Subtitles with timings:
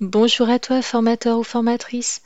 [0.00, 2.22] Bonjour à toi, formateur ou formatrice.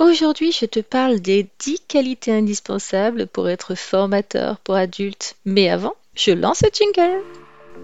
[0.00, 5.36] Aujourd'hui, je te parle des 10 qualités indispensables pour être formateur pour adultes.
[5.44, 7.22] Mais avant, je lance le jingle.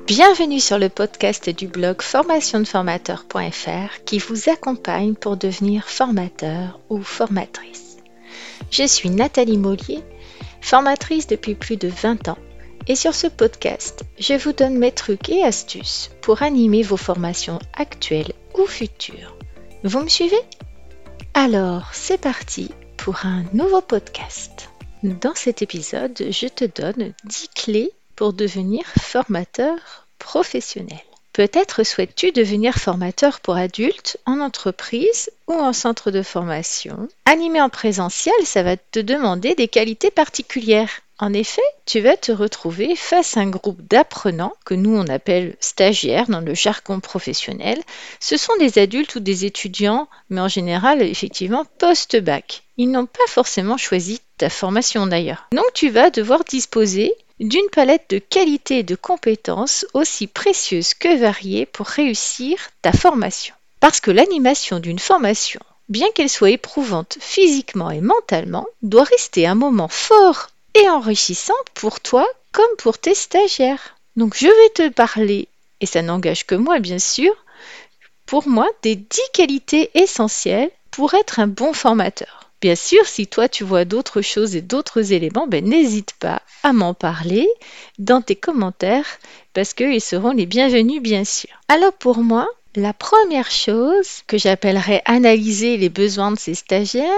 [0.09, 7.99] Bienvenue sur le podcast du blog formationdeformateur.fr qui vous accompagne pour devenir formateur ou formatrice.
[8.73, 10.03] Je suis Nathalie Mollier,
[10.61, 12.39] formatrice depuis plus de 20 ans.
[12.89, 17.61] Et sur ce podcast, je vous donne mes trucs et astuces pour animer vos formations
[17.77, 19.37] actuelles ou futures.
[19.84, 20.41] Vous me suivez?
[21.34, 24.70] Alors, c'est parti pour un nouveau podcast.
[25.02, 30.98] Dans cet épisode, je te donne 10 clés pour devenir formateur professionnel.
[31.32, 37.09] Peut-être souhaites-tu devenir formateur pour adultes en entreprise ou en centre de formation?
[37.27, 40.90] Animé en présentiel, ça va te demander des qualités particulières.
[41.20, 45.56] En effet, tu vas te retrouver face à un groupe d'apprenants que nous on appelle
[45.59, 47.82] stagiaires dans le jargon professionnel.
[48.20, 52.62] Ce sont des adultes ou des étudiants, mais en général effectivement post-bac.
[52.76, 55.48] Ils n'ont pas forcément choisi ta formation d'ailleurs.
[55.51, 61.18] Donc tu vas devoir disposer d'une palette de qualités et de compétences aussi précieuses que
[61.18, 63.56] variées pour réussir ta formation.
[63.80, 69.56] Parce que l'animation d'une formation, bien qu'elle soit éprouvante physiquement et mentalement, doit rester un
[69.56, 70.50] moment fort
[70.81, 73.97] et enrichissant pour toi comme pour tes stagiaires.
[74.17, 75.48] Donc je vais te parler,
[75.81, 77.33] et ça n'engage que moi bien sûr,
[78.27, 82.51] pour moi des 10 qualités essentielles pour être un bon formateur.
[82.61, 86.73] Bien sûr, si toi tu vois d'autres choses et d'autres éléments, ben, n'hésite pas à
[86.73, 87.49] m'en parler
[87.99, 89.06] dans tes commentaires
[89.55, 91.51] parce qu'ils seront les bienvenus bien sûr.
[91.69, 97.09] Alors pour moi, la première chose que j'appellerais analyser les besoins de ces stagiaires,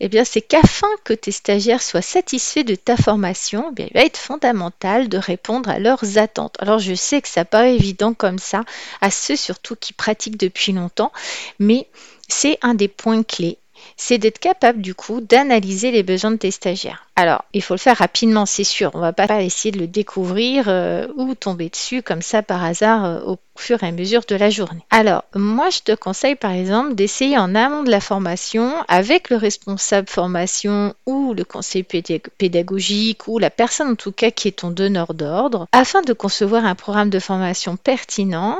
[0.00, 4.04] eh bien, c'est qu'afin que tes stagiaires soient satisfaits de ta formation, eh il va
[4.04, 6.56] être fondamental de répondre à leurs attentes.
[6.58, 8.64] Alors, je sais que ça pas évident comme ça
[9.00, 11.12] à ceux surtout qui pratiquent depuis longtemps,
[11.58, 11.86] mais
[12.28, 13.58] c'est un des points clés
[13.96, 17.06] c'est d'être capable du coup d'analyser les besoins de tes stagiaires.
[17.14, 18.90] Alors, il faut le faire rapidement, c'est sûr.
[18.94, 23.04] On va pas essayer de le découvrir euh, ou tomber dessus comme ça par hasard
[23.04, 24.80] euh, au fur et à mesure de la journée.
[24.90, 29.36] Alors, moi, je te conseille par exemple d'essayer en amont de la formation avec le
[29.36, 34.70] responsable formation ou le conseiller pédagogique ou la personne en tout cas qui est ton
[34.70, 38.58] donneur d'ordre afin de concevoir un programme de formation pertinent.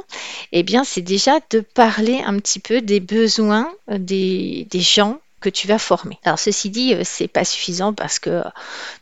[0.52, 5.50] Eh bien, c'est déjà de parler un petit peu des besoins euh, des gens que
[5.50, 6.18] tu vas former.
[6.24, 8.42] Alors ceci dit, euh, c'est pas suffisant parce que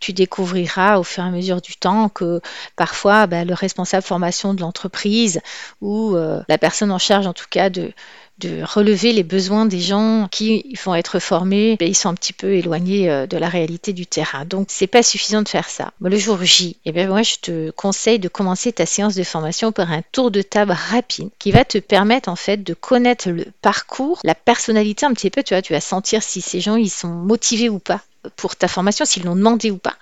[0.00, 2.40] tu découvriras au fur et à mesure du temps que
[2.74, 5.40] parfois bah, le responsable formation de l'entreprise
[5.80, 7.92] ou euh, la personne en charge en tout cas de
[8.40, 12.32] de relever les besoins des gens qui vont être formés, ben, ils sont un petit
[12.32, 14.44] peu éloignés euh, de la réalité du terrain.
[14.44, 15.92] Donc c'est pas suffisant de faire ça.
[16.00, 19.72] Le jour J, eh bien, moi je te conseille de commencer ta séance de formation
[19.72, 23.46] par un tour de table rapide qui va te permettre en fait de connaître le
[23.62, 26.90] parcours, la personnalité un petit peu, tu vois, tu vas sentir si ces gens ils
[26.90, 28.00] sont motivés ou pas
[28.36, 29.94] pour ta formation, s'ils l'ont demandé ou pas.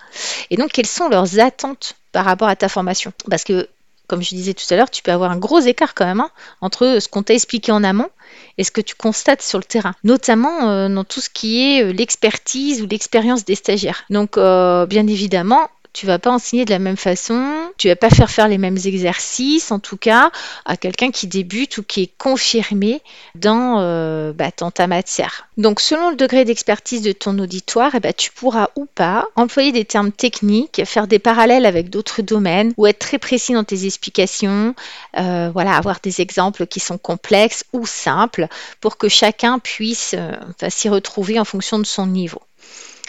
[0.49, 3.13] Et donc quelles sont leurs attentes par rapport à ta formation?
[3.29, 3.67] Parce que
[4.09, 6.31] comme je disais tout à l'heure, tu peux avoir un gros écart quand même hein,
[6.59, 8.09] entre ce qu'on t'a expliqué en amont
[8.57, 11.83] et ce que tu constates sur le terrain, notamment euh, dans tout ce qui est
[11.83, 14.03] euh, l'expertise ou l'expérience des stagiaires.
[14.09, 18.09] Donc, euh, bien évidemment, tu vas pas enseigner de la même façon, tu vas pas
[18.09, 20.31] faire faire les mêmes exercices, en tout cas,
[20.65, 23.01] à quelqu'un qui débute ou qui est confirmé
[23.35, 25.47] dans, euh, bah, ta matière.
[25.57, 29.71] Donc, selon le degré d'expertise de ton auditoire, eh ben, tu pourras ou pas employer
[29.71, 33.85] des termes techniques, faire des parallèles avec d'autres domaines ou être très précis dans tes
[33.85, 34.75] explications,
[35.17, 38.47] euh, voilà, avoir des exemples qui sont complexes ou simples
[38.81, 40.33] pour que chacun puisse euh,
[40.69, 42.41] s'y retrouver en fonction de son niveau.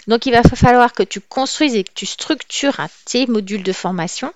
[0.07, 4.31] Donc il va falloir que tu construises et que tu structures tes modules de formation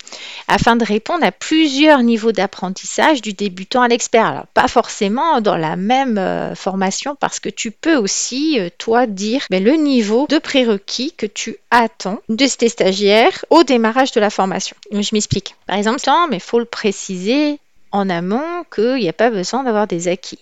[0.47, 4.25] afin de répondre à plusieurs niveaux d'apprentissage du débutant à l'expert.
[4.25, 9.07] Alors pas forcément dans la même euh, formation parce que tu peux aussi euh, toi
[9.07, 14.19] dire mais le niveau de prérequis que tu attends de tes stagiaires au démarrage de
[14.19, 14.75] la formation.
[14.91, 15.55] Je m'explique.
[15.65, 15.99] Par exemple,
[16.31, 17.59] il faut le préciser
[17.91, 20.39] en amont qu'il n'y a pas besoin d'avoir des acquis.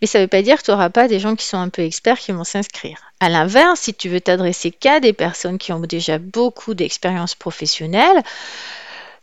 [0.00, 1.68] Mais ça ne veut pas dire que tu n'auras pas des gens qui sont un
[1.68, 2.98] peu experts qui vont s'inscrire.
[3.20, 8.22] À l'inverse, si tu veux t'adresser qu'à des personnes qui ont déjà beaucoup d'expérience professionnelle,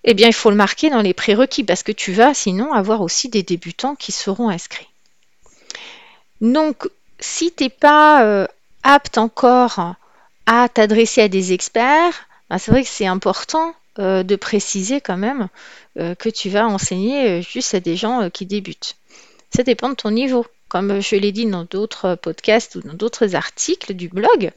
[0.03, 3.01] eh bien, il faut le marquer dans les prérequis parce que tu vas sinon avoir
[3.01, 4.87] aussi des débutants qui seront inscrits.
[6.41, 6.87] Donc,
[7.19, 8.45] si tu n'es pas euh,
[8.83, 9.95] apte encore
[10.45, 15.17] à t'adresser à des experts, ben, c'est vrai que c'est important euh, de préciser quand
[15.17, 15.47] même
[15.97, 18.97] euh, que tu vas enseigner juste à des gens qui débutent.
[19.55, 20.45] Ça dépend de ton niveau.
[20.67, 24.51] Comme je l'ai dit dans d'autres podcasts ou dans d'autres articles du blog,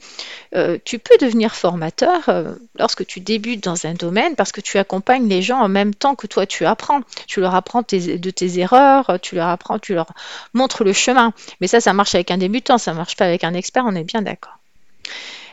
[0.55, 4.79] euh, tu peux devenir formateur euh, lorsque tu débutes dans un domaine parce que tu
[4.79, 7.03] accompagnes les gens en même temps que toi tu apprends.
[7.27, 10.07] Tu leur apprends de tes erreurs, tu leur apprends, tu leur
[10.55, 11.35] montres le chemin.
[11.61, 13.95] Mais ça, ça marche avec un débutant, ça ne marche pas avec un expert, on
[13.95, 14.59] est bien d'accord.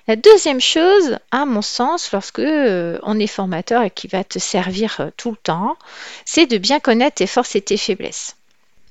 [0.08, 4.40] La deuxième chose, à mon sens, lorsque euh, on est formateur et qui va te
[4.40, 5.78] servir tout le temps,
[6.25, 8.36] c'est de bien connaître tes forces et tes faiblesses.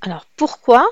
[0.03, 0.87] Alors pourquoi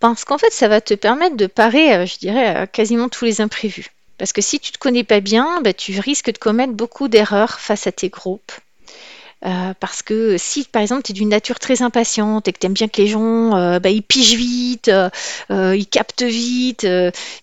[0.00, 3.40] parce qu'en fait, ça va te permettre de parer, euh, je dirais, quasiment tous les
[3.40, 3.88] imprévus.
[4.18, 7.08] Parce que si tu ne te connais pas bien, bah, tu risques de commettre beaucoup
[7.08, 8.52] d'erreurs face à tes groupes.
[9.46, 12.66] Euh, parce que si par exemple tu es d'une nature très impatiente et que tu
[12.66, 16.86] aimes bien que les gens euh, bah, pigent vite, euh, ils captent vite,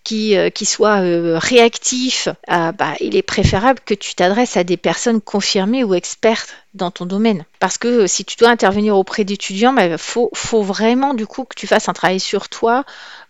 [0.04, 1.00] qu'ils soient
[1.40, 6.92] réactifs, bah, il est préférable que tu t'adresses à des personnes confirmées ou expertes dans
[6.92, 7.46] ton domaine.
[7.60, 11.46] Parce que si tu dois intervenir auprès d'étudiants, il bah, faut, faut, vraiment du coup
[11.46, 12.84] que tu fasses un travail sur toi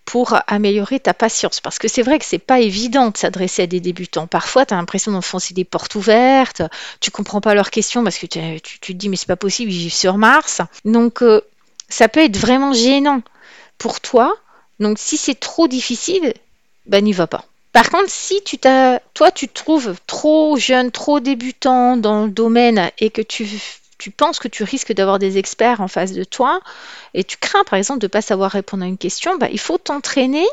[0.03, 1.61] pour améliorer ta patience.
[1.61, 4.27] Parce que c'est vrai que c'est pas évident de s'adresser à des débutants.
[4.27, 6.63] Parfois, tu as l'impression d'enfoncer des portes ouvertes,
[6.99, 9.77] tu comprends pas leurs questions parce que tu, te dis mais c'est pas possible, ils
[9.77, 10.61] vivent sur Mars.
[10.83, 11.41] Donc euh,
[11.87, 13.21] ça peut être vraiment gênant
[13.77, 14.35] pour toi.
[14.79, 16.33] Donc si c'est trop difficile,
[16.87, 17.45] ben n'y va pas.
[17.75, 22.31] Par contre, si tu t'as, toi tu te trouves trop jeune, trop débutant dans le
[22.31, 23.45] domaine et que tu
[24.11, 26.61] penses que tu risques d'avoir des experts en face de toi
[27.13, 29.59] et tu crains par exemple de ne pas savoir répondre à une question, bah, il
[29.59, 30.45] faut t'entraîner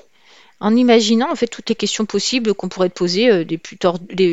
[0.58, 3.78] en imaginant en fait toutes les questions possibles qu'on pourrait te poser, euh, plus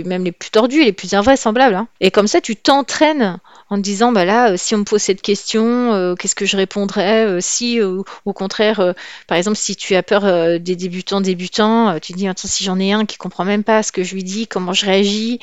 [0.06, 1.76] même les plus tordues, les plus invraisemblables.
[1.76, 1.88] Hein.
[2.02, 3.38] Et comme ça, tu t'entraînes
[3.70, 6.58] en disant, bah là, euh, si on me pose cette question, euh, qu'est-ce que je
[6.58, 8.94] répondrais Si, au contraire,
[9.28, 12.92] par exemple, si tu as peur des débutants débutants, tu dis, attends, si j'en ai
[12.92, 15.40] un qui comprend même pas ce que je lui dis, comment je réagis,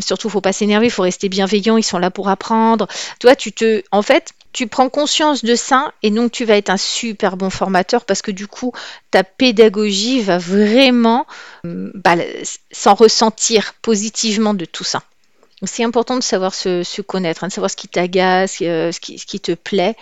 [0.00, 2.86] surtout, faut pas s'énerver, il faut rester bienveillant, ils sont là pour apprendre.
[3.18, 6.70] Toi, tu te, en fait, tu prends conscience de ça et donc tu vas être
[6.70, 8.72] un super bon formateur parce que du coup,
[9.10, 11.26] ta pédagogie va vraiment
[11.64, 12.16] euh, bah,
[12.72, 15.02] s'en ressentir positivement de tout ça.
[15.62, 19.40] C'est important de savoir se, connaître, hein, de savoir ce qui t'agace, euh, ce, qui,
[19.40, 19.94] te plaît,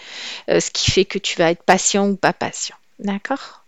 [0.48, 2.76] euh, ce qui fait que tu vas être patient ou pas patient.
[3.00, 3.64] D'accord?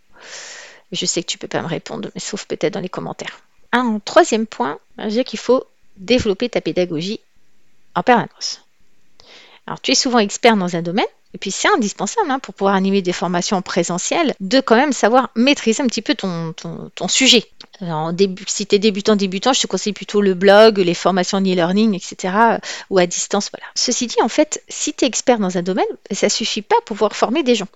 [0.92, 3.40] Je sais que tu ne peux pas me répondre, mais sauf peut-être dans les commentaires.
[3.72, 5.64] Un troisième point, dire qu'il faut
[5.96, 7.20] développer ta pédagogie
[7.94, 8.62] en permanence.
[9.66, 11.04] Alors, tu es souvent expert dans un domaine,
[11.34, 14.92] et puis c'est indispensable hein, pour pouvoir animer des formations en présentiel, de quand même
[14.92, 16.54] savoir maîtriser un petit peu ton,
[17.08, 17.44] sujet.
[17.80, 21.38] Alors, début, si tu es débutant, débutant, je te conseille plutôt le blog, les formations
[21.38, 22.34] en e-learning, etc.
[22.90, 23.50] ou à distance.
[23.52, 23.66] Voilà.
[23.74, 26.96] Ceci dit, en fait, si tu es expert dans un domaine, ça suffit pas pour
[26.96, 27.68] pouvoir former des gens.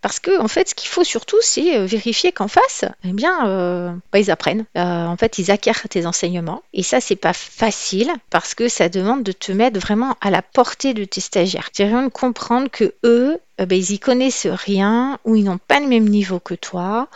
[0.00, 3.46] Parce que en fait, ce qu'il faut surtout, c'est euh, vérifier qu'en face, eh bien,
[3.46, 4.64] euh, bah, ils apprennent.
[4.76, 6.62] Euh, en fait, ils acquièrent tes enseignements.
[6.72, 10.42] Et ça, c'est pas facile parce que ça demande de te mettre vraiment à la
[10.42, 11.70] portée de tes stagiaires.
[11.72, 15.80] C'est vraiment de comprendre que eux, bah, ils y connaissent rien ou ils n'ont pas
[15.80, 17.08] le même niveau que toi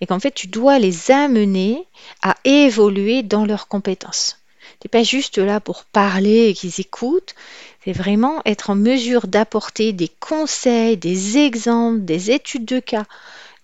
[0.00, 1.86] et qu'en fait, tu dois les amener
[2.22, 4.38] à évoluer dans leurs compétences.
[4.80, 7.34] Tu n'es pas juste là pour parler et qu'ils écoutent,
[7.84, 13.04] c'est vraiment être en mesure d'apporter des conseils, des exemples, des études de cas,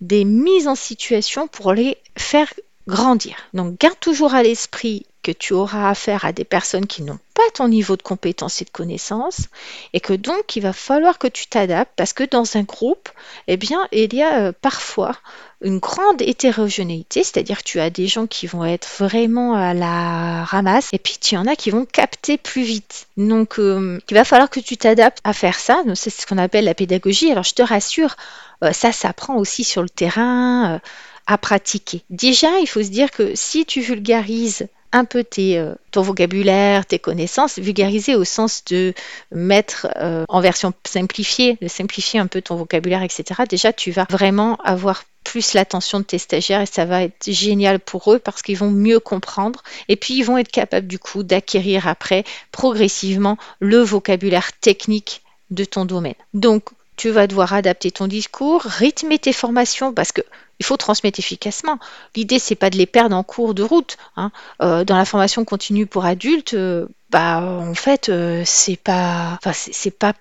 [0.00, 2.52] des mises en situation pour les faire
[2.90, 3.36] grandir.
[3.54, 7.42] Donc garde toujours à l'esprit que tu auras affaire à des personnes qui n'ont pas
[7.54, 9.48] ton niveau de compétence et de connaissance
[9.92, 13.10] et que donc il va falloir que tu t'adaptes parce que dans un groupe,
[13.46, 15.16] eh bien, il y a euh, parfois
[15.62, 20.44] une grande hétérogénéité, c'est-à-dire que tu as des gens qui vont être vraiment à la
[20.44, 23.06] ramasse et puis tu en as qui vont capter plus vite.
[23.18, 25.82] Donc euh, il va falloir que tu t'adaptes à faire ça.
[25.94, 27.30] C'est ce qu'on appelle la pédagogie.
[27.30, 28.16] Alors je te rassure,
[28.64, 30.80] euh, ça s'apprend aussi sur le terrain
[31.26, 32.02] à pratiquer.
[32.10, 36.98] Déjà, il faut se dire que si tu vulgarises un peu euh, ton vocabulaire, tes
[36.98, 38.92] connaissances, vulgariser au sens de
[39.30, 43.42] mettre euh, en version simplifiée, de simplifier un peu ton vocabulaire, etc.
[43.48, 47.78] Déjà, tu vas vraiment avoir plus l'attention de tes stagiaires et ça va être génial
[47.78, 51.22] pour eux parce qu'ils vont mieux comprendre et puis ils vont être capables du coup
[51.22, 56.14] d'acquérir après progressivement le vocabulaire technique de ton domaine.
[56.32, 60.20] Donc, tu vas devoir adapter ton discours, rythmer tes formations parce que
[60.58, 61.78] il faut transmettre efficacement.
[62.14, 63.96] L'idée, c'est pas de les perdre en cours de route.
[64.18, 64.30] Hein.
[64.60, 69.38] Euh, dans la formation continue pour adultes, euh, bah en fait, euh, c'est pas,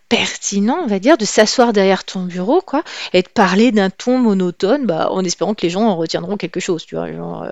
[0.07, 4.17] pertinent, on va dire, de s'asseoir derrière ton bureau, quoi, et de parler d'un ton
[4.17, 7.45] monotone, bah, en espérant que les gens en retiendront quelque chose, tu vois, genre,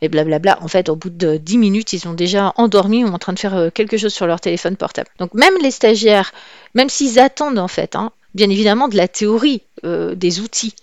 [0.00, 0.56] et blablabla.
[0.62, 3.38] En fait, au bout de 10 minutes, ils ont déjà endormi ou en train de
[3.38, 5.10] faire quelque chose sur leur téléphone portable.
[5.18, 6.32] Donc même les stagiaires,
[6.72, 10.74] même s'ils attendent en fait, hein, bien évidemment de la théorie, des outils,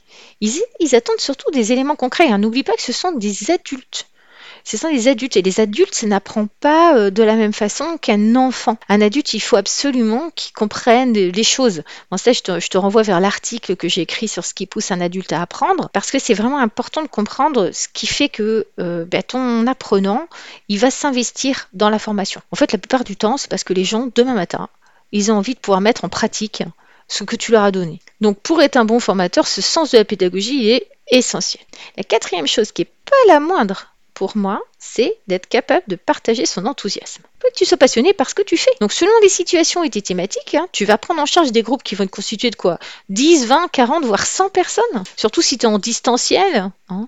[0.41, 2.27] ils, attendent surtout des éléments concrets.
[2.27, 2.37] Hein.
[2.37, 4.07] N'oublie pas que ce sont des adultes.
[4.63, 5.35] ce sont des adultes.
[5.35, 8.77] Et les adultes, ça n'apprend pas euh, de la même façon qu'un enfant.
[8.87, 11.81] Un adulte, il faut absolument qu'il comprenne les choses.
[12.11, 15.01] Bon, ça, je te, renvoie vers l'article que j'ai écrit sur ce qui pousse un
[15.01, 19.05] adulte à apprendre, parce que c'est vraiment important de comprendre ce qui fait que euh,
[19.05, 20.27] ben, ton apprenant,
[20.69, 22.41] il va s'investir dans la formation.
[22.51, 24.69] En fait, la plupart du temps, c'est parce que les gens, demain matin,
[25.11, 26.63] ils ont envie de pouvoir mettre en pratique
[27.07, 28.01] ce que tu leur as donné.
[28.21, 31.63] Donc pour être un bon formateur, ce sens de la pédagogie est essentiel.
[31.95, 36.47] La quatrième chose qui n'est pas la moindre pour moi, c'est d'être capable de partager
[36.47, 37.21] son enthousiasme.
[37.43, 38.71] que tu sois passionné par ce que tu fais.
[38.81, 41.83] Donc selon les situations et tes thématiques, hein, tu vas prendre en charge des groupes
[41.83, 42.79] qui vont être constitués de quoi?
[43.09, 45.03] 10, 20, 40, voire 100 personnes.
[45.17, 46.71] Surtout si tu es en distanciel.
[46.89, 47.07] Hein.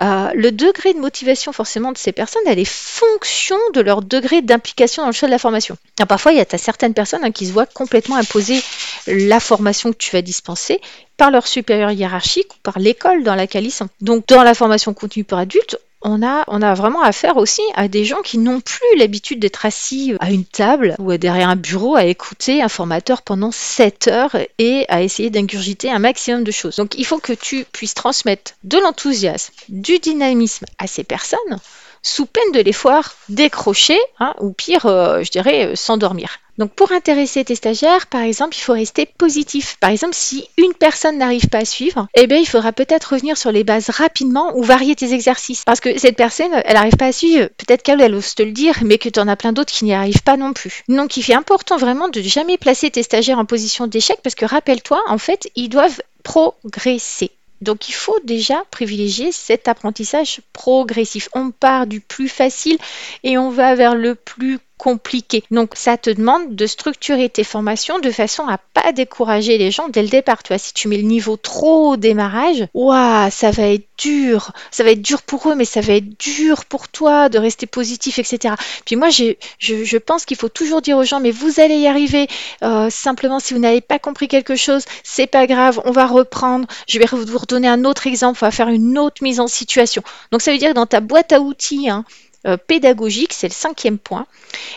[0.00, 4.40] Euh, le degré de motivation forcément de ces personnes, elle est fonction de leur degré
[4.40, 5.76] d'implication dans le choix de la formation.
[6.08, 8.62] parfois, il y a certaines personnes hein, qui se voient complètement imposer
[9.06, 10.80] la formation que tu vas dispenser
[11.18, 13.90] par leur supérieur hiérarchique ou par l'école dans laquelle ils sont.
[14.00, 16.22] Donc dans la formation continue pour adultes, on
[16.62, 20.44] a, vraiment affaire aussi à des gens qui n'ont plus l'habitude d'être assis à une
[20.44, 25.30] table ou derrière un bureau à écouter un formateur pendant 7 heures et à essayer
[25.30, 26.76] d'ingurgiter un maximum de choses.
[26.76, 31.58] Donc il faut que tu puisses transmettre de l'enthousiasme, du dynamisme à ces personnes
[32.02, 36.38] sous peine de les voir décrocher, hein, ou pire, euh, je dirais, euh, s'endormir.
[36.58, 39.76] Donc pour intéresser tes stagiaires, par exemple, il faut rester positif.
[39.80, 43.36] Par exemple, si une personne n'arrive pas à suivre, eh bien, il faudra peut-être revenir
[43.36, 45.64] sur les bases rapidement ou varier tes exercices.
[45.64, 48.52] Parce que cette personne, elle n'arrive pas à suivre, peut-être qu'elle elle ose te le
[48.52, 50.82] dire, mais que tu en as plein d'autres qui n'y arrivent pas non plus.
[50.88, 54.46] Donc il fait important vraiment de jamais placer tes stagiaires en position d'échec parce que
[54.46, 57.30] rappelle-toi, en fait, ils doivent progresser.
[57.60, 61.28] Donc il faut déjà privilégier cet apprentissage progressif.
[61.34, 62.78] On part du plus facile
[63.22, 65.44] et on va vers le plus compliqué.
[65.50, 69.88] Donc ça te demande de structurer tes formations de façon à pas décourager les gens
[69.88, 70.42] dès le départ.
[70.42, 74.52] Tu vois, si tu mets le niveau trop au démarrage, waouh, ça va être dur.
[74.70, 77.66] Ça va être dur pour eux, mais ça va être dur pour toi de rester
[77.66, 78.54] positif, etc.
[78.84, 81.86] Puis moi, je, je, pense qu'il faut toujours dire aux gens, mais vous allez y
[81.86, 82.28] arriver.
[82.62, 86.68] Euh, simplement, si vous n'avez pas compris quelque chose, c'est pas grave, on va reprendre.
[86.88, 90.02] Je vais vous redonner un autre exemple, on va faire une autre mise en situation.
[90.32, 92.04] Donc ça veut dire que dans ta boîte à outils, hein,
[92.46, 94.26] euh, pédagogique, c'est le cinquième point,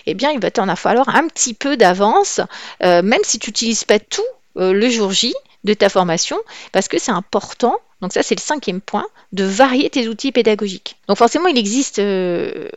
[0.06, 2.42] eh bien, il va t'en falloir un petit peu d'avance,
[2.84, 4.22] euh, même si tu n'utilises pas tout
[4.58, 5.34] euh, le jour J
[5.64, 6.38] de ta formation,
[6.72, 7.78] parce que c'est important.
[8.02, 10.96] Donc ça, c'est le cinquième point, de varier tes outils pédagogiques.
[11.10, 12.00] Donc forcément, il existe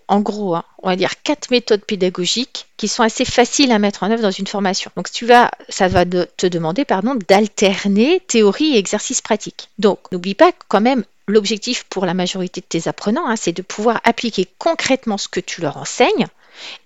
[0.09, 4.03] en gros, hein, on va dire quatre méthodes pédagogiques qui sont assez faciles à mettre
[4.03, 4.91] en œuvre dans une formation.
[4.97, 9.69] Donc tu vas, ça va te demander pardon d'alterner théorie et exercice pratique.
[9.79, 13.63] Donc n'oublie pas quand même l'objectif pour la majorité de tes apprenants, hein, c'est de
[13.63, 16.27] pouvoir appliquer concrètement ce que tu leur enseignes,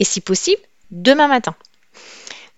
[0.00, 1.54] et si possible, demain matin.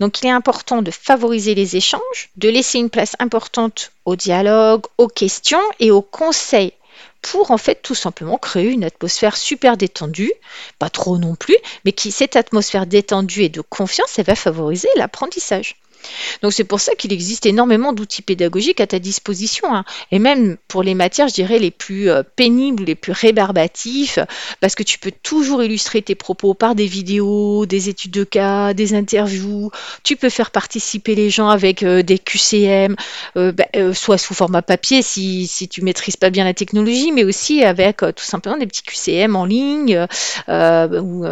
[0.01, 4.85] Donc il est important de favoriser les échanges, de laisser une place importante au dialogue,
[4.97, 6.73] aux questions et aux conseils
[7.21, 10.33] pour en fait tout simplement créer une atmosphère super détendue,
[10.79, 14.89] pas trop non plus, mais qui cette atmosphère détendue et de confiance, elle va favoriser
[14.97, 15.77] l'apprentissage.
[16.43, 19.75] Donc c'est pour ça qu'il existe énormément d'outils pédagogiques à ta disposition.
[19.75, 19.85] Hein.
[20.13, 24.19] Et même pour les matières, je dirais, les plus euh, pénibles, les plus rébarbatifs,
[24.61, 28.75] parce que tu peux toujours illustrer tes propos par des vidéos, des études de cas,
[28.75, 29.71] des interviews.
[30.03, 32.97] Tu peux faire participer les gens avec euh, des QCM,
[33.37, 37.25] euh, bah, soit sous format papier si, si tu maîtrises pas bien la technologie, mais
[37.25, 40.07] aussi avec tout simplement des petits QCM en ligne
[40.49, 41.25] ou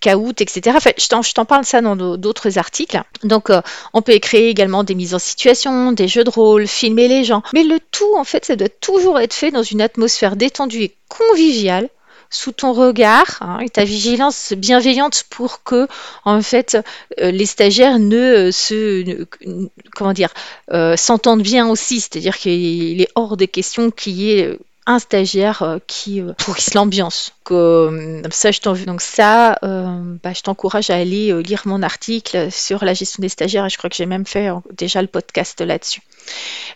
[0.00, 0.76] Kahoot, etc.
[0.76, 3.00] Enfin, je t'en parle ça dans d'autres articles.
[3.22, 3.50] Donc
[3.92, 7.42] on peut créer également des mises en situation, des jeux de rôle, filmer les gens.
[7.52, 10.94] Mais le tout, en fait, ça doit toujours être fait dans une atmosphère détendue et
[11.08, 11.88] conviviale
[12.30, 15.86] sous ton regard hein, et ta vigilance bienveillante pour que
[16.24, 16.76] en fait
[17.20, 19.24] euh, les stagiaires ne se
[19.94, 20.30] comment dire
[20.72, 25.62] euh, s'entendent bien aussi c'est-à-dire qu'il est hors des questions qu'il y ait un stagiaire
[25.62, 27.32] euh, qui euh, pourrisse l'ambiance.
[27.50, 32.94] Euh, ça, je donc ça, bah, je t'encourage à aller lire mon article sur la
[32.94, 33.68] gestion des stagiaires.
[33.68, 36.00] je crois que j'ai même fait déjà le podcast là-dessus.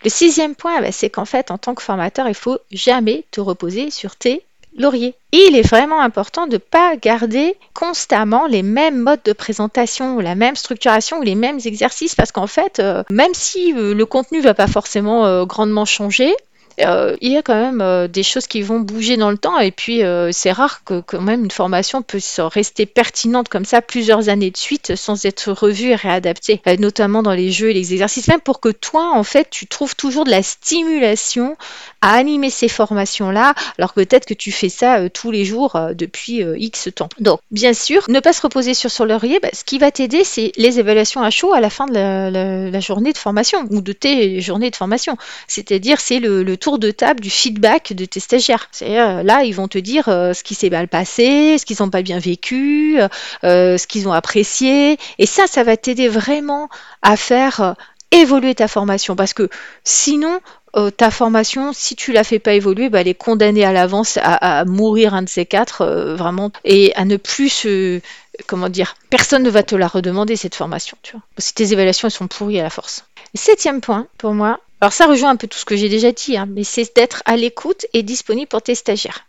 [0.03, 3.41] Le sixième point, bah, c'est qu'en fait, en tant que formateur, il faut jamais te
[3.41, 4.43] reposer sur tes
[4.77, 5.15] lauriers.
[5.31, 10.35] Il est vraiment important de ne pas garder constamment les mêmes modes de présentation, la
[10.35, 14.67] même structuration ou les mêmes exercices, parce qu'en fait, même si le contenu va pas
[14.67, 16.35] forcément grandement changer,
[16.81, 19.59] euh, il y a quand même euh, des choses qui vont bouger dans le temps
[19.59, 23.81] et puis euh, c'est rare que quand même une formation puisse rester pertinente comme ça
[23.81, 27.93] plusieurs années de suite sans être revue et réadaptée, notamment dans les jeux et les
[27.93, 31.57] exercices, même pour que toi en fait tu trouves toujours de la stimulation
[32.01, 36.41] à animer ces formations-là, alors que peut-être que tu fais ça tous les jours depuis
[36.57, 37.09] X temps.
[37.19, 40.23] Donc, bien sûr, ne pas se reposer sur son laurier, bah, ce qui va t'aider,
[40.23, 43.91] c'est les évaluations à chaud à la fin de la, journée de formation ou de
[43.91, 45.17] tes journées de formation.
[45.47, 48.67] C'est-à-dire, c'est le, tour de table du feedback de tes stagiaires.
[48.71, 52.01] C'est-à-dire, là, ils vont te dire ce qui s'est mal passé, ce qu'ils n'ont pas
[52.01, 52.99] bien vécu,
[53.43, 54.97] ce qu'ils ont apprécié.
[55.17, 56.69] Et ça, ça va t'aider vraiment
[57.01, 57.75] à faire
[58.11, 59.49] évoluer ta formation parce que
[59.83, 60.39] sinon
[60.75, 64.19] euh, ta formation, si tu la fais pas évoluer, bah, elle est condamnée à l'avance
[64.21, 68.01] à, mourir un de ces quatre, euh, vraiment, et à ne plus se.
[68.47, 71.21] Comment dire Personne ne va te la redemander, cette formation, tu vois.
[71.39, 73.03] Si tes évaluations elles sont pourries à la force.
[73.33, 76.37] Septième point, pour moi, alors ça rejoint un peu tout ce que j'ai déjà dit,
[76.37, 79.25] hein, mais c'est d'être à l'écoute et disponible pour tes stagiaires.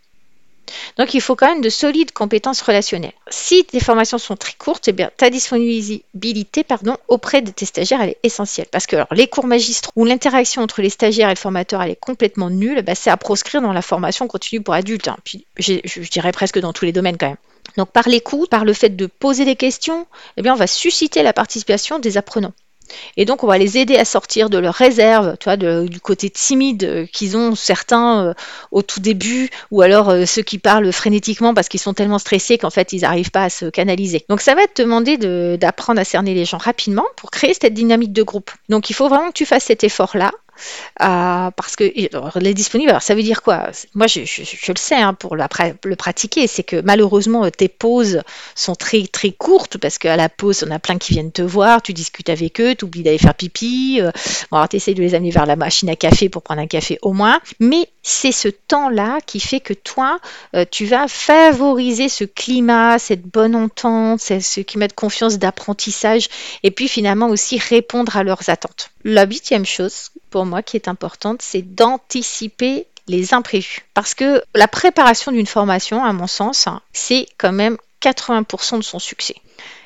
[0.96, 3.12] Donc il faut quand même de solides compétences relationnelles.
[3.28, 8.00] Si tes formations sont très courtes, eh bien, ta disponibilité pardon, auprès de tes stagiaires
[8.00, 8.68] elle est essentielle.
[8.70, 12.00] Parce que les cours magistraux où l'interaction entre les stagiaires et le formateur elle est
[12.00, 15.08] complètement nulle, bah, c'est à proscrire dans la formation continue pour adultes.
[15.08, 15.16] Hein.
[15.58, 17.36] Je dirais presque dans tous les domaines quand même.
[17.76, 21.22] Donc par l'écoute, par le fait de poser des questions, eh bien, on va susciter
[21.22, 22.52] la participation des apprenants.
[23.16, 26.30] Et donc, on va les aider à sortir de leur réserve, tu vois, du côté
[26.30, 28.34] timide euh, qu'ils ont certains euh,
[28.70, 32.58] au tout début, ou alors euh, ceux qui parlent frénétiquement parce qu'ils sont tellement stressés
[32.58, 34.24] qu'en fait, ils n'arrivent pas à se canaliser.
[34.28, 35.16] Donc, ça va te demander
[35.56, 38.50] d'apprendre à cerner les gens rapidement pour créer cette dynamique de groupe.
[38.68, 40.32] Donc, il faut vraiment que tu fasses cet effort-là
[41.00, 41.92] euh, parce que
[42.38, 43.70] les disponibles, alors ça veut dire quoi?
[43.94, 48.20] Moi, je, le sais hein, pour le pratiquer, c'est que malheureusement tes pauses
[48.54, 51.82] sont très très courtes parce qu'à la pause, on a plein qui viennent te voir,
[51.82, 53.98] tu discutes avec eux, tu oublies d'aller faire pipi.
[54.00, 54.10] Euh,
[54.52, 56.98] alors tu essaies de les amener vers la machine à café pour prendre un café
[57.02, 60.18] au moins, mais c'est ce temps-là qui fait que toi,
[60.54, 66.28] euh, tu vas favoriser ce climat, cette bonne entente, ce climat de confiance, d'apprentissage,
[66.62, 68.90] et puis finalement aussi répondre à leurs attentes.
[69.04, 73.84] La huitième chose pour moi qui est importante, c'est d'anticiper les imprévus.
[73.94, 78.98] Parce que la préparation d'une formation, à mon sens, c'est quand même 80% de son
[78.98, 79.34] succès.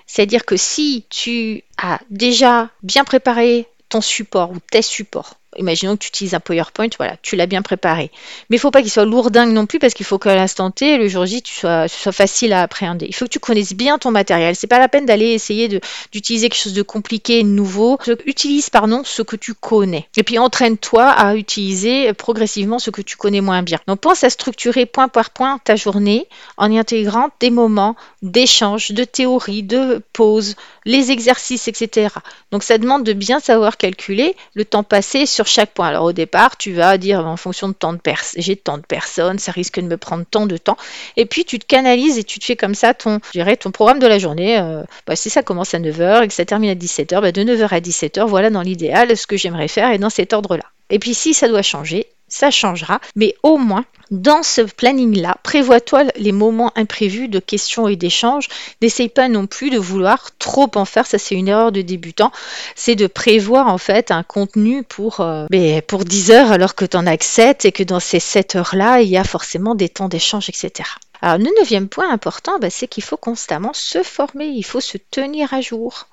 [0.07, 6.03] C'est-à-dire que si tu as déjà bien préparé ton support ou tes supports, imaginons que
[6.03, 8.11] tu utilises un PowerPoint, voilà, tu l'as bien préparé.
[8.49, 10.71] Mais il ne faut pas qu'il soit lourdingue non plus parce qu'il faut qu'à l'instant
[10.71, 13.07] T, le jour J, tu sois, facile à appréhender.
[13.09, 14.55] Il faut que tu connaisses bien ton matériel.
[14.57, 15.69] C'est pas la peine d'aller essayer
[16.13, 17.99] d'utiliser quelque chose de compliqué, nouveau.
[18.27, 20.09] Utilise, pardon, ce que tu connais.
[20.17, 23.79] Et puis entraîne-toi à utiliser progressivement ce que tu connais moins bien.
[23.87, 28.93] Donc pense à structurer point par point ta journée en y intégrant des moments d'échange,
[28.93, 32.15] de théorie, de pause, les exercices, etc.
[32.51, 35.89] Donc ça demande de bien savoir calculer le temps passé sur chaque point.
[35.89, 38.83] Alors au départ, tu vas dire en fonction de tant de personnes, j'ai tant de
[38.83, 40.77] personnes, ça risque de me prendre tant de temps.
[41.17, 43.71] Et puis tu te canalises et tu te fais comme ça ton, je dirais, ton
[43.71, 44.59] programme de la journée.
[44.59, 47.43] Euh, bah, si ça commence à 9h et que ça termine à 17h, bah, de
[47.43, 50.65] 9h à 17h, voilà dans l'idéal ce que j'aimerais faire et dans cet ordre-là.
[50.91, 56.05] Et puis si ça doit changer, ça changera, mais au moins dans ce planning-là, prévois-toi
[56.17, 58.49] les moments imprévus de questions et d'échanges.
[58.83, 62.31] N'essaye pas non plus de vouloir trop en faire, ça c'est une erreur de débutant.
[62.77, 65.47] C'est de prévoir en fait un contenu pour, euh,
[65.87, 68.57] pour 10 heures alors que tu en as que 7 et que dans ces 7
[68.57, 70.89] heures-là, il y a forcément des temps d'échange, etc.
[71.23, 74.99] Alors le neuvième point important, bah, c'est qu'il faut constamment se former, il faut se
[74.99, 76.07] tenir à jour.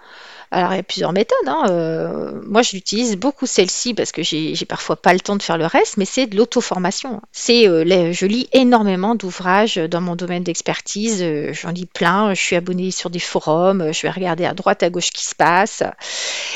[0.53, 1.47] Alors, il y a plusieurs méthodes.
[1.47, 1.63] Hein.
[1.69, 5.65] Euh, moi, j'utilise beaucoup celle-ci parce que j'ai parfois pas le temps de faire le
[5.65, 7.21] reste, mais c'est de l'auto-formation.
[7.49, 11.21] Euh, je lis énormément d'ouvrages dans mon domaine d'expertise.
[11.21, 12.33] Euh, j'en lis plein.
[12.33, 13.93] Je suis abonnée sur des forums.
[13.93, 15.83] Je vais regarder à droite, à gauche ce qui se passe.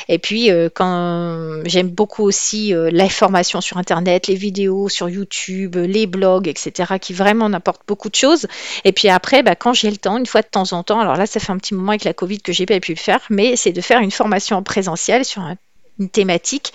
[0.10, 6.05] Et puis, quand j'aime beaucoup aussi la formation sur Internet, les vidéos sur YouTube, les
[6.05, 8.47] blogs, etc., qui vraiment n'apportent beaucoup de choses.
[8.84, 11.15] Et puis après, bah, quand j'ai le temps, une fois de temps en temps, alors
[11.15, 13.21] là, ça fait un petit moment avec la Covid que j'ai pas pu le faire,
[13.29, 15.43] mais c'est de faire une formation en présentiel sur
[16.00, 16.74] une thématique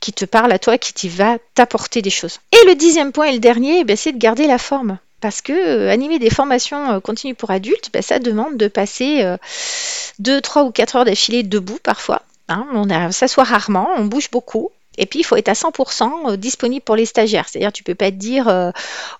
[0.00, 2.38] qui te parle à toi, qui va t'apporter des choses.
[2.52, 4.98] Et le dixième point et le dernier, eh c'est de garder la forme.
[5.20, 9.24] Parce que euh, animer des formations euh, continues pour adultes, ben, ça demande de passer
[10.20, 12.22] 2, euh, 3 ou 4 heures d'affilée debout parfois.
[12.48, 12.66] Hein.
[12.72, 14.70] on s'assoit rarement, on bouge beaucoup.
[14.98, 17.48] Et puis, il faut être à 100% euh, disponible pour les stagiaires.
[17.48, 18.70] C'est-à-dire, tu peux pas te dire, euh,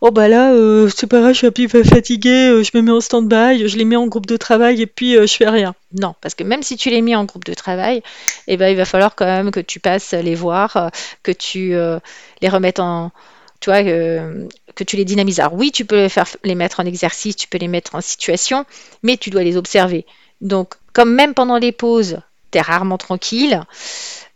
[0.00, 2.90] oh bah là, euh, c'est pas grave, je suis un peu fatigué, je me mets
[2.90, 5.74] en stand-by, je les mets en groupe de travail et puis je fais rien.
[5.98, 8.02] Non, parce que même si tu les mets en groupe de travail,
[8.48, 10.90] eh ben, il va falloir quand même que tu passes les voir,
[11.22, 11.74] que tu
[12.42, 13.12] les remettes en,
[13.60, 15.40] tu vois, que tu les dynamises.
[15.40, 18.00] Alors oui, tu peux les faire les mettre en exercice, tu peux les mettre en
[18.00, 18.66] situation,
[19.02, 20.04] mais tu dois les observer.
[20.40, 22.18] Donc, comme même pendant les pauses,
[22.50, 23.62] tu es rarement tranquille,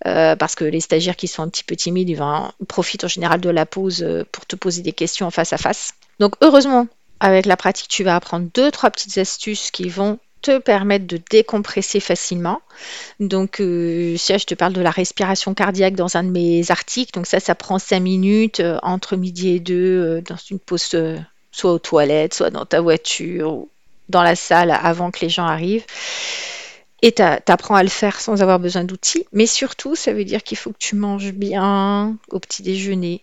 [0.06, 2.20] euh, parce que les stagiaires qui sont un petit peu timides, ils
[2.66, 5.92] profitent en général de la pause euh, pour te poser des questions face à face.
[6.18, 6.88] Donc heureusement,
[7.20, 11.20] avec la pratique, tu vas apprendre deux, trois petites astuces qui vont te permettre de
[11.30, 12.60] décompresser facilement.
[13.20, 17.12] Donc, euh, ça, je te parle de la respiration cardiaque dans un de mes articles.
[17.12, 20.96] Donc, ça, ça prend 5 minutes entre midi et deux dans une pause,
[21.52, 23.68] soit aux toilettes, soit dans ta voiture, ou
[24.08, 25.86] dans la salle avant que les gens arrivent.
[27.02, 29.26] Et tu apprends à le faire sans avoir besoin d'outils.
[29.32, 33.22] Mais surtout, ça veut dire qu'il faut que tu manges bien au petit déjeuner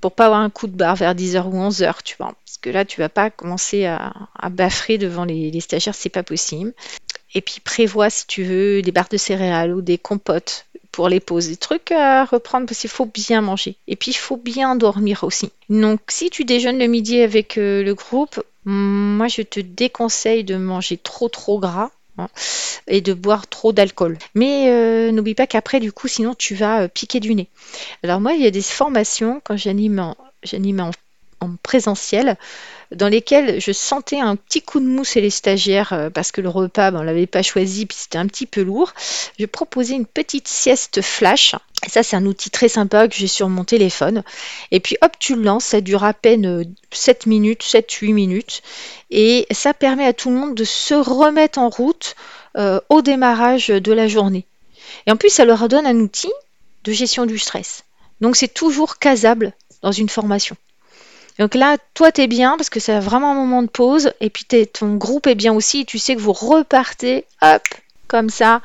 [0.00, 2.34] pour pas avoir un coup de barre vers 10h ou 11h, tu vois.
[2.44, 6.10] Parce que là, tu vas pas commencer à, à baffrer devant les, les stagiaires, c'est
[6.10, 6.74] pas possible.
[7.34, 11.20] Et puis prévois, si tu veux, des barres de céréales ou des compotes pour les
[11.20, 13.76] pauses, des trucs à reprendre parce qu'il faut bien manger.
[13.88, 15.50] Et puis il faut bien dormir aussi.
[15.68, 20.56] Donc si tu déjeunes le midi avec euh, le groupe, moi je te déconseille de
[20.56, 22.28] manger trop trop gras Hein,
[22.86, 24.18] et de boire trop d'alcool.
[24.34, 27.48] Mais euh, n'oublie pas qu'après, du coup, sinon tu vas euh, piquer du nez.
[28.04, 30.90] Alors moi, il y a des formations quand j'anime en, j'anime en,
[31.62, 32.36] présentiel
[32.94, 36.40] dans lesquelles je sentais un petit coup de mousse et les stagiaires euh, parce que
[36.40, 38.92] le repas, ben, on l'avait pas choisi puis c'était un petit peu lourd.
[39.38, 41.54] Je proposais une petite sieste flash
[41.84, 44.22] et ça, c'est un outil très sympa que j'ai sur mon téléphone.
[44.70, 48.62] Et puis hop, tu le lances, ça dure à peine 7 euh, minutes, 7-8 minutes.
[49.10, 52.16] Et ça permet à tout le monde de se remettre en route
[52.56, 54.46] euh, au démarrage de la journée.
[55.06, 56.32] Et en plus, ça leur donne un outil
[56.84, 57.84] de gestion du stress.
[58.20, 59.52] Donc c'est toujours casable
[59.82, 60.56] dans une formation.
[61.38, 64.12] Donc là, toi, tu es bien parce que c'est vraiment un moment de pause.
[64.20, 65.84] Et puis ton groupe est bien aussi.
[65.84, 67.62] tu sais que vous repartez, hop,
[68.06, 68.60] comme ça,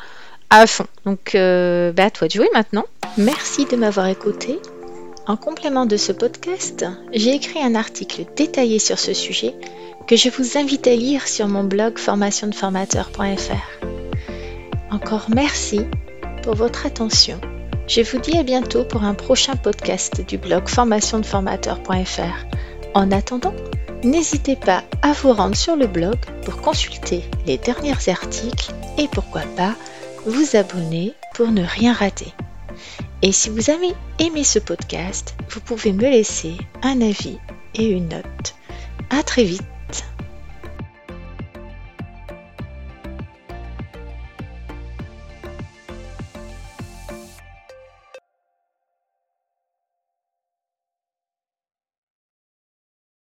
[0.50, 0.86] à fond.
[1.06, 2.86] Donc, euh, bah, à toi de jouer maintenant.
[3.18, 4.60] Merci de m'avoir écouté.
[5.28, 9.54] En complément de ce podcast, j'ai écrit un article détaillé sur ce sujet
[10.08, 13.86] que je vous invite à lire sur mon blog formationdeformateur.fr.
[14.92, 15.82] Encore merci
[16.42, 17.40] pour votre attention.
[17.88, 22.59] Je vous dis à bientôt pour un prochain podcast du blog formationdeformateur.fr.
[22.94, 23.54] En attendant,
[24.04, 29.44] n'hésitez pas à vous rendre sur le blog pour consulter les derniers articles et pourquoi
[29.56, 29.76] pas
[30.26, 32.34] vous abonner pour ne rien rater.
[33.22, 37.38] Et si vous avez aimé ce podcast, vous pouvez me laisser un avis
[37.76, 38.56] et une note.
[39.10, 39.64] À très vite